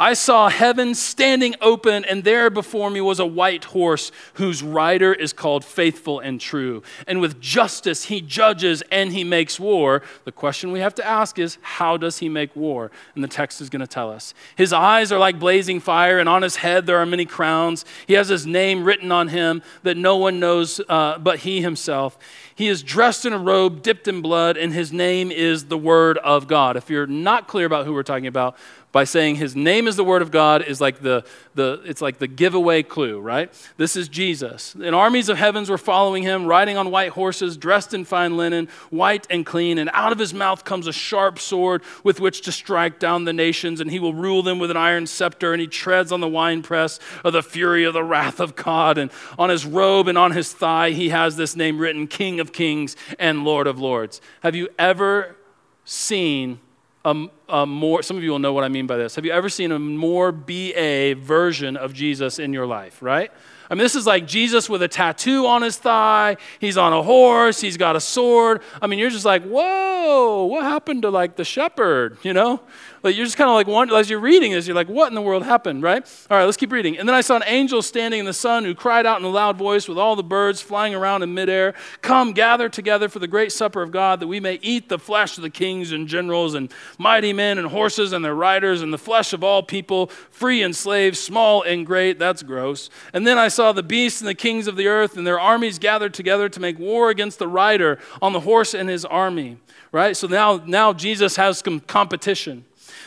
[0.00, 5.12] I saw heaven standing open, and there before me was a white horse whose rider
[5.12, 6.82] is called Faithful and True.
[7.06, 10.00] And with justice he judges and he makes war.
[10.24, 12.90] The question we have to ask is, how does he make war?
[13.14, 14.32] And the text is going to tell us.
[14.56, 17.84] His eyes are like blazing fire, and on his head there are many crowns.
[18.06, 22.16] He has his name written on him that no one knows uh, but he himself.
[22.54, 26.16] He is dressed in a robe dipped in blood, and his name is the Word
[26.18, 26.78] of God.
[26.78, 28.56] If you're not clear about who we're talking about,
[28.92, 31.24] by saying his name is the word of god is like the,
[31.54, 33.52] the it's like the giveaway clue right?
[33.76, 34.74] This is jesus.
[34.74, 38.68] And armies of heavens were following him riding on white horses dressed in fine linen
[38.90, 39.78] white and clean.
[39.78, 43.32] And out of his mouth comes a sharp sword with which to strike down the
[43.32, 43.80] nations.
[43.80, 45.52] And he will rule them with an iron scepter.
[45.52, 48.98] And he treads on the winepress of the fury of the wrath of god.
[48.98, 52.52] And on his robe and on his thigh he has this name written king of
[52.52, 54.20] kings and lord of lords.
[54.42, 55.36] Have you ever
[55.84, 56.60] seen
[57.04, 57.28] a,
[57.66, 59.14] more, some of you will know what I mean by this.
[59.16, 63.30] Have you ever seen a more BA version of Jesus in your life, right?
[63.70, 66.38] I mean, this is like Jesus with a tattoo on his thigh.
[66.58, 67.60] He's on a horse.
[67.60, 68.62] He's got a sword.
[68.82, 72.60] I mean, you're just like, whoa, what happened to like the shepherd, you know?
[73.04, 75.22] Like you're just kind of like, as you're reading this, you're like, what in the
[75.22, 76.02] world happened, right?
[76.28, 76.98] All right, let's keep reading.
[76.98, 79.30] And then I saw an angel standing in the sun who cried out in a
[79.30, 83.28] loud voice with all the birds flying around in midair Come, gather together for the
[83.28, 86.54] great supper of God, that we may eat the flesh of the kings and generals
[86.54, 90.62] and mighty men and horses and their riders and the flesh of all people, free
[90.62, 92.18] and slaves, small and great.
[92.18, 92.90] That's gross.
[93.12, 95.78] And then I saw the beasts and the kings of the earth and their armies
[95.78, 99.58] gathered together to make war against the rider on the horse and his army.
[99.92, 100.16] Right?
[100.16, 102.64] So now, now Jesus has some competition.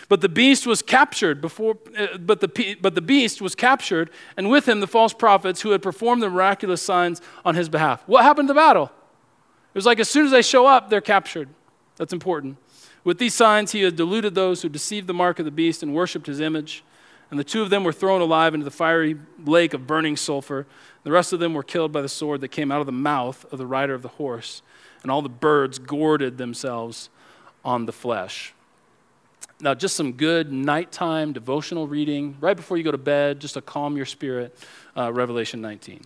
[0.10, 4.50] But the beast was captured before, uh, but, the, but the beast was captured, and
[4.50, 8.04] with him the false prophets who had performed the miraculous signs on his behalf.
[8.06, 8.86] What happened to the battle?
[8.86, 11.50] It was like as soon as they show up, they're captured.
[11.96, 12.58] That's important.
[13.04, 15.94] With these signs, he had deluded those who deceived the mark of the beast and
[15.94, 16.84] worshiped his image.
[17.30, 20.68] And the two of them were thrown alive into the fiery lake of burning sulfur.
[21.04, 23.46] The rest of them were killed by the sword that came out of the mouth
[23.52, 24.62] of the rider of the horse.
[25.02, 27.10] And all the birds gored themselves
[27.66, 28.54] on the flesh.
[29.60, 33.62] Now, just some good nighttime devotional reading right before you go to bed, just to
[33.62, 34.58] calm your spirit,
[34.98, 36.02] uh, Revelation 19.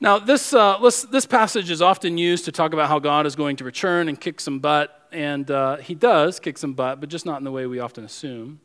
[0.00, 0.78] Now, this, uh,
[1.10, 4.20] this passage is often used to talk about how God is going to return and
[4.20, 7.52] kick some butt, and uh, he does kick some butt, but just not in the
[7.52, 8.60] way we often assume.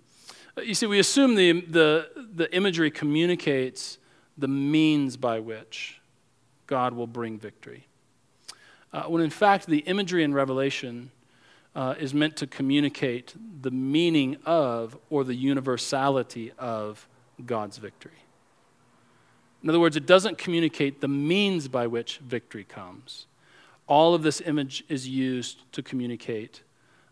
[0.58, 3.98] Uh, you see, we assume the, the, the imagery communicates
[4.38, 6.00] the means by which
[6.68, 7.88] God will bring victory.
[8.94, 11.12] Uh, when in fact, the imagery in Revelation
[11.76, 17.08] uh, is meant to communicate the meaning of or the universality of
[17.46, 18.12] God's victory.
[19.62, 23.26] In other words, it doesn't communicate the means by which victory comes.
[23.88, 26.64] All of this image is used to communicate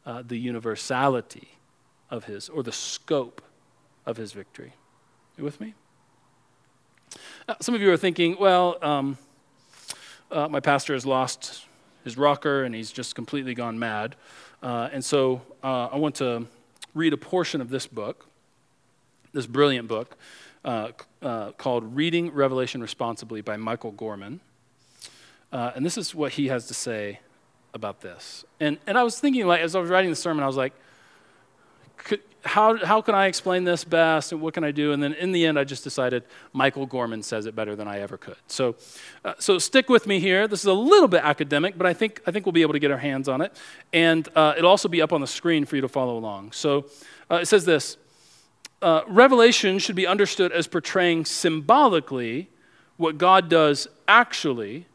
[0.05, 1.49] uh, the universality
[2.09, 3.41] of his, or the scope
[4.05, 4.73] of his victory.
[5.37, 5.73] You with me?
[7.47, 9.17] Uh, some of you are thinking, well, um,
[10.31, 11.65] uh, my pastor has lost
[12.03, 14.15] his rocker and he's just completely gone mad.
[14.61, 16.47] Uh, and so uh, I want to
[16.93, 18.27] read a portion of this book,
[19.31, 20.17] this brilliant book
[20.65, 20.91] uh,
[21.57, 24.39] called Reading Revelation Responsibly by Michael Gorman.
[25.53, 27.19] Uh, and this is what he has to say
[27.75, 28.43] about this.
[28.59, 30.73] And, and I was thinking, like, as I was writing the sermon, I was like,
[31.95, 34.93] could, how, how can I explain this best and what can I do?
[34.93, 37.99] And then in the end, I just decided Michael Gorman says it better than I
[37.99, 38.35] ever could.
[38.47, 38.75] So,
[39.23, 40.47] uh, so stick with me here.
[40.47, 42.79] This is a little bit academic, but I think, I think we'll be able to
[42.79, 43.55] get our hands on it.
[43.93, 46.53] And uh, it'll also be up on the screen for you to follow along.
[46.53, 46.87] So
[47.29, 47.97] uh, it says this
[48.81, 52.49] uh, Revelation should be understood as portraying symbolically
[52.97, 54.87] what God does actually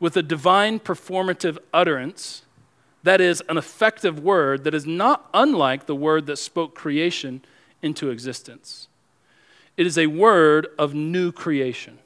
[0.00, 2.42] with a divine performative utterance
[3.02, 7.42] that is, an effective word that is not unlike the word that spoke creation
[7.82, 8.88] into existence.
[9.76, 11.98] It is a word of new creation.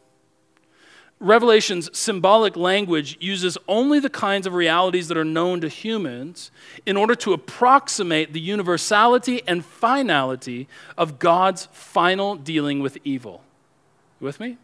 [1.20, 6.50] Revelation's symbolic language uses only the kinds of realities that are known to humans
[6.84, 13.42] in order to approximate the universality and finality of God's final dealing with evil.
[14.20, 14.58] You with me?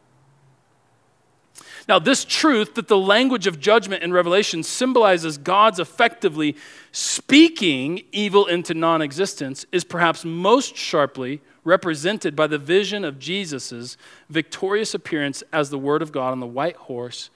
[1.90, 6.55] Now, this truth that the language of judgment in Revelation symbolizes God's effectively
[6.92, 13.96] speaking evil into non existence is perhaps most sharply represented by the vision of Jesus'
[14.29, 17.29] victorious appearance as the Word of God on the white horse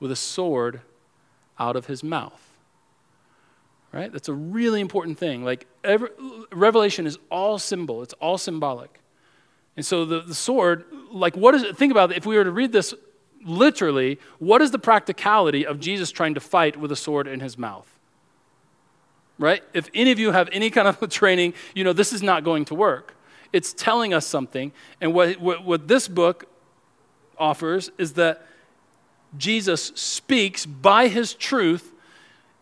[0.00, 0.80] with a sword
[1.58, 2.48] out of his mouth.
[3.92, 4.10] Right?
[4.10, 5.44] That's a really important thing.
[5.44, 6.08] Like, every,
[6.50, 9.00] Revelation is all symbol, it's all symbolic.
[9.76, 11.76] And so the, the sword, like, what is it?
[11.76, 12.16] Think about it.
[12.16, 12.94] If we were to read this
[13.44, 17.56] literally, what is the practicality of Jesus trying to fight with a sword in his
[17.58, 17.88] mouth?
[19.38, 19.62] Right?
[19.72, 22.64] If any of you have any kind of training, you know this is not going
[22.66, 23.14] to work.
[23.52, 24.72] it's telling us something.
[25.00, 26.46] And what, what, what this book
[27.38, 28.46] offers is that
[29.36, 31.92] Jesus speaks by his truth,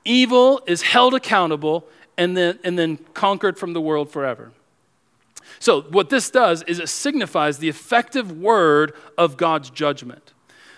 [0.04, 1.86] evil is held accountable,
[2.18, 4.52] and then, and then conquered from the world forever.
[5.58, 10.32] So, what this does is it signifies the effective word of God's judgment.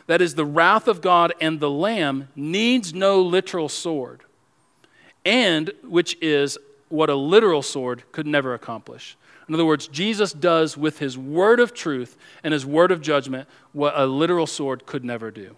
[0.09, 4.23] That is, the wrath of God and the Lamb needs no literal sword,
[5.25, 9.17] and which is what a literal sword could never accomplish.
[9.47, 13.49] In other words, Jesus does with his word of truth and his word of judgment
[13.73, 15.57] what a literal sword could never do.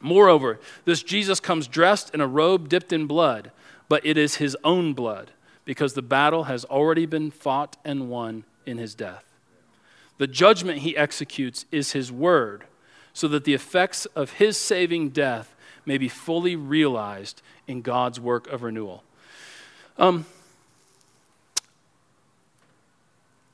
[0.00, 3.50] Moreover, this Jesus comes dressed in a robe dipped in blood,
[3.88, 5.30] but it is his own blood,
[5.66, 9.24] because the battle has already been fought and won in his death.
[10.16, 12.64] The judgment he executes is his word,
[13.14, 15.54] so that the effects of his saving death
[15.86, 19.02] may be fully realized in God's work of renewal.
[19.96, 20.26] Um,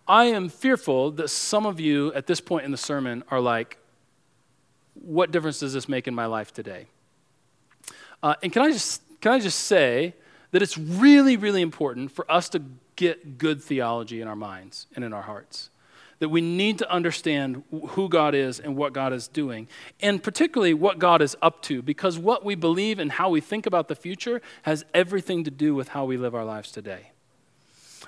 [0.08, 3.78] I am fearful that some of you at this point in the sermon are like,
[4.94, 6.86] what difference does this make in my life today?
[8.22, 10.14] Uh, and can I, just, can I just say
[10.50, 12.62] that it's really, really important for us to
[12.96, 15.70] get good theology in our minds and in our hearts?
[16.20, 19.68] That we need to understand who God is and what God is doing,
[20.00, 23.66] and particularly what God is up to, because what we believe and how we think
[23.66, 27.10] about the future has everything to do with how we live our lives today.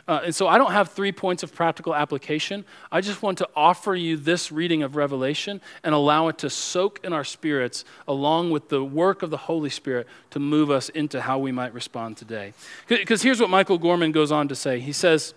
[0.08, 2.64] Uh, and so I don't have three points of practical application.
[2.90, 7.04] I just want to offer you this reading of Revelation and allow it to soak
[7.04, 11.20] in our spirits along with the work of the Holy Spirit to move us into
[11.20, 12.52] how we might respond today.
[12.88, 15.34] Because here's what Michael Gorman goes on to say He says,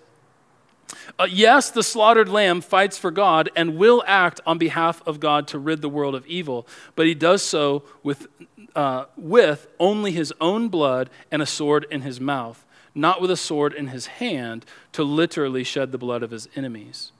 [1.20, 5.48] uh, yes, the slaughtered lamb fights for God and will act on behalf of God
[5.50, 8.28] to rid the world of evil, but he does so with,
[8.76, 12.66] uh, with only his own blood and a sword in his mouth
[12.96, 17.12] not with a sword in his hand to literally shed the blood of his enemies.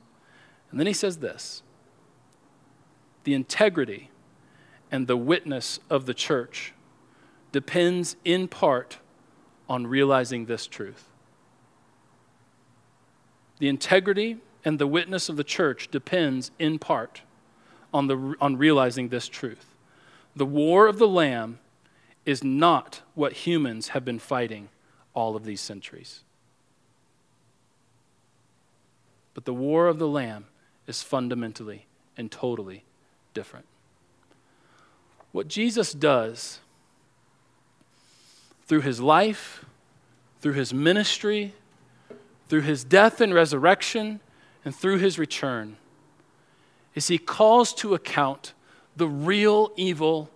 [0.72, 1.62] And then he says this
[3.26, 4.10] the integrity
[4.90, 6.74] and the witness of the church
[7.52, 9.00] depends in part
[9.68, 11.10] on realizing this truth.
[13.60, 17.22] The integrity and the witness of the church depends in part
[17.94, 19.76] on, the, on realizing this truth.
[20.36, 21.60] The war of the Lamb
[22.26, 24.70] is not what humans have been fighting
[25.14, 26.22] all of these centuries.
[29.34, 30.46] But the war of the Lamb
[30.88, 31.86] is fundamentally
[32.18, 32.84] and totally
[33.34, 33.66] different.
[35.32, 36.60] What Jesus does
[38.66, 39.66] through his life,
[40.42, 41.54] through his ministry,
[42.48, 44.20] through his death and resurrection,
[44.64, 45.78] and through his return
[46.96, 48.54] is he calls to account
[48.96, 50.30] the real evil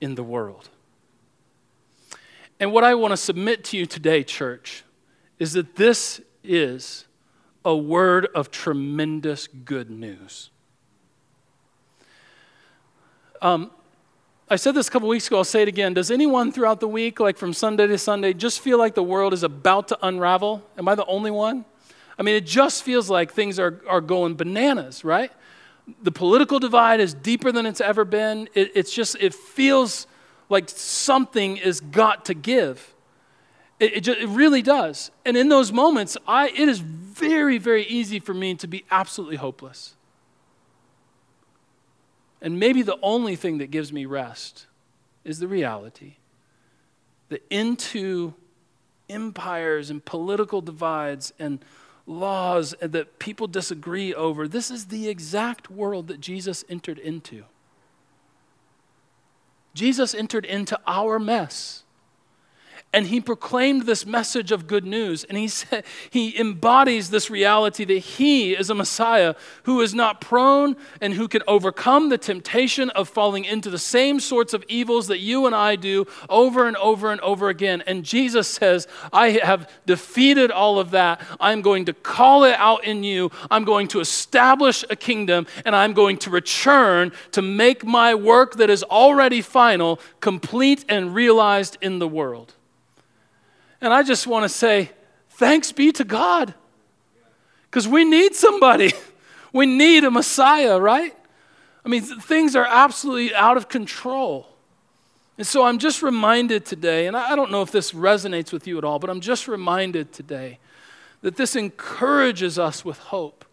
[0.00, 0.70] in the world.
[2.60, 4.84] And what I want to submit to you today, church,
[5.38, 7.06] is that this is
[7.64, 10.50] a word of tremendous good news.
[13.42, 13.70] Um,
[14.48, 15.94] I said this a couple weeks ago, I'll say it again.
[15.94, 19.32] Does anyone throughout the week, like from Sunday to Sunday, just feel like the world
[19.32, 20.62] is about to unravel?
[20.76, 21.64] Am I the only one?
[22.18, 25.32] I mean, it just feels like things are, are going bananas, right?
[26.02, 28.50] The political divide is deeper than it's ever been.
[28.52, 30.06] It, it's just, it feels
[30.50, 32.94] like something is got to give.
[33.80, 35.10] It, it, just, it really does.
[35.24, 39.36] And in those moments, I, it is very, very easy for me to be absolutely
[39.36, 39.94] hopeless.
[42.44, 44.66] And maybe the only thing that gives me rest
[45.24, 46.16] is the reality.
[47.30, 48.34] That into
[49.08, 51.64] empires and political divides and
[52.06, 57.44] laws that people disagree over, this is the exact world that Jesus entered into.
[59.72, 61.83] Jesus entered into our mess
[62.94, 65.24] and he proclaimed this message of good news.
[65.24, 69.34] And he said he embodies this reality that he is a messiah
[69.64, 74.20] who is not prone and who can overcome the temptation of falling into the same
[74.20, 77.82] sorts of evils that you and I do over and over and over again.
[77.84, 81.20] And Jesus says I have defeated all of that.
[81.40, 83.32] I'm going to call it out in you.
[83.50, 88.54] I'm going to establish a kingdom and I'm going to return to make my work
[88.56, 92.53] that is already final complete and realized in the world
[93.84, 94.90] and I just want to say,
[95.28, 96.54] thanks be to God.
[97.70, 98.92] Because we need somebody.
[99.52, 101.16] We need a Messiah, right?
[101.84, 104.48] I mean, things are absolutely out of control.
[105.38, 108.78] And so I'm just reminded today, and I don't know if this resonates with you
[108.78, 110.58] at all, but I'm just reminded today
[111.20, 113.44] that this encourages us with hope.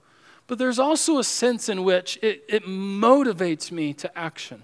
[0.48, 4.64] But there's also a sense in which it, it motivates me to action,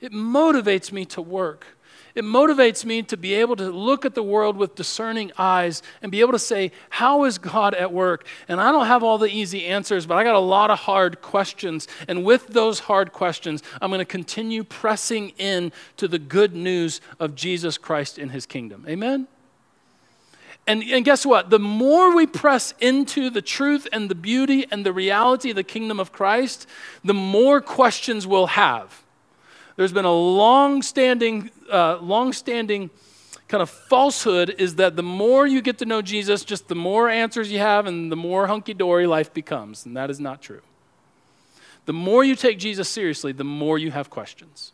[0.00, 1.75] it motivates me to work.
[2.16, 6.10] It motivates me to be able to look at the world with discerning eyes and
[6.10, 8.26] be able to say, How is God at work?
[8.48, 11.20] And I don't have all the easy answers, but I got a lot of hard
[11.20, 11.86] questions.
[12.08, 17.02] And with those hard questions, I'm going to continue pressing in to the good news
[17.20, 18.86] of Jesus Christ in his kingdom.
[18.88, 19.28] Amen?
[20.66, 21.50] And, and guess what?
[21.50, 25.62] The more we press into the truth and the beauty and the reality of the
[25.62, 26.66] kingdom of Christ,
[27.04, 29.02] the more questions we'll have.
[29.76, 32.90] There's been a long-standing, uh, long-standing
[33.48, 37.08] kind of falsehood is that the more you get to know Jesus, just the more
[37.08, 39.86] answers you have and the more hunky-dory life becomes.
[39.86, 40.62] And that is not true.
[41.84, 44.72] The more you take Jesus seriously, the more you have questions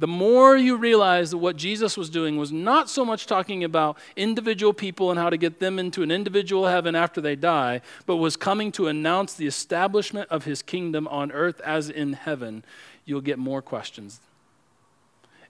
[0.00, 3.98] the more you realize that what Jesus was doing was not so much talking about
[4.16, 8.16] individual people and how to get them into an individual heaven after they die, but
[8.16, 12.64] was coming to announce the establishment of his kingdom on earth as in heaven,
[13.10, 14.20] you'll get more questions.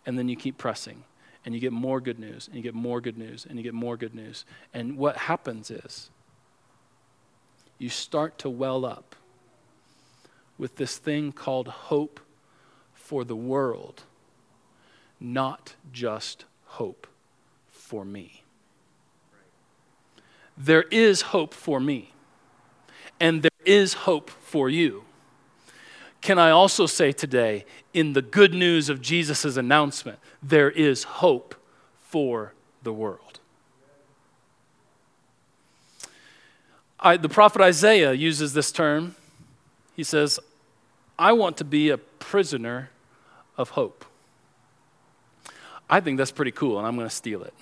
[0.07, 1.05] And then you keep pressing,
[1.45, 3.75] and you get more good news, and you get more good news, and you get
[3.75, 4.47] more good news.
[4.73, 6.11] And what happens is
[7.79, 9.15] you start to well up
[10.57, 12.19] with this thing called hope
[12.95, 14.05] for the world
[15.21, 17.07] not just hope
[17.69, 18.43] for me.
[20.57, 22.13] There is hope for me,
[23.19, 25.05] and there is hope for you.
[26.21, 27.65] Can I also say today,
[27.95, 31.55] in the good news of Jesus' announcement, there is hope
[31.99, 32.53] for
[32.83, 33.41] the world?
[36.99, 39.15] I, the prophet Isaiah uses this term.
[39.97, 40.39] He says,
[41.19, 42.91] I want to be a prisoner
[43.57, 44.05] of hope.
[45.89, 47.55] I think that's pretty cool, and I'm going to steal it.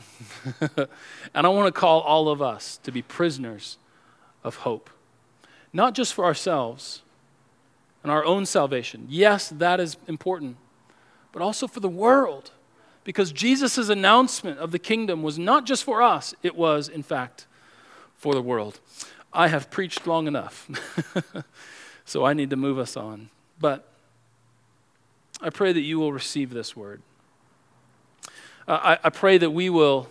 [1.34, 3.78] and I want to call all of us to be prisoners
[4.42, 4.90] of hope,
[5.72, 7.02] not just for ourselves
[8.03, 9.07] and our own salvation.
[9.09, 10.57] Yes, that is important,
[11.32, 12.53] but also for the world.
[13.05, 17.46] Because Jesus' announcement of the kingdom was not just for us, it was, in fact,
[18.16, 18.80] for the world.
[19.32, 20.68] I have preached long enough,
[22.05, 23.30] so I need to move us on.
[23.59, 23.88] But
[25.40, 27.03] I pray that you will receive this word.
[28.66, 30.11] Uh, I, I, pray that we will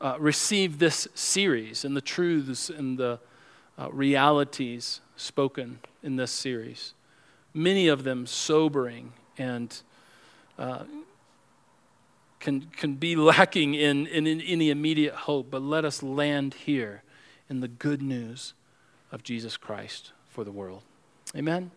[0.00, 3.20] uh, receive this series and the truths and the
[3.78, 6.94] uh, realities spoken in this series.
[7.54, 9.80] Many of them sobering and
[10.58, 10.84] uh,
[12.40, 17.02] can, can be lacking in, in, in any immediate hope, but let us land here
[17.48, 18.54] in the good news
[19.10, 20.82] of Jesus Christ for the world.
[21.36, 21.70] Amen.